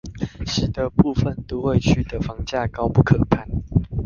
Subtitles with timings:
[0.47, 3.47] 使得部分都會區的房價高不可攀